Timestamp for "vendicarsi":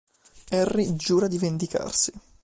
1.37-2.11